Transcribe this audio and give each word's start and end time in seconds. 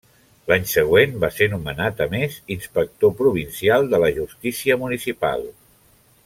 L'any 0.51 0.63
següent, 0.69 1.11
va 1.23 1.29
ser 1.35 1.47
nomenat, 1.51 2.01
a 2.05 2.07
més, 2.15 2.37
inspector 2.57 3.13
provincial 3.21 3.87
de 3.93 4.01
la 4.05 4.11
justícia 4.17 4.79
municipal. 4.87 5.47